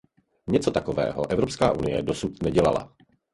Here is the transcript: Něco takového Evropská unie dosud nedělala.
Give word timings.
Něco 0.47 0.71
takového 0.71 1.31
Evropská 1.31 1.71
unie 1.71 2.01
dosud 2.03 2.43
nedělala. 2.43 2.95